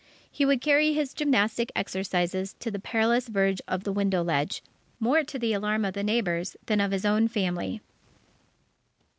He 0.31 0.47
would 0.47 0.61
carry 0.61 0.93
his 0.93 1.13
gymnastic 1.13 1.71
exercises 1.75 2.55
to 2.59 2.71
the 2.71 2.79
perilous 2.79 3.27
verge 3.27 3.61
of 3.67 3.83
the 3.83 3.91
window 3.91 4.23
ledge, 4.23 4.63
more 4.99 5.23
to 5.23 5.37
the 5.37 5.53
alarm 5.53 5.85
of 5.85 5.93
the 5.93 6.01
neighbours 6.01 6.57
than 6.65 6.81
of 6.81 6.89
his 6.91 7.05
own 7.05 7.27
family. 7.27 7.81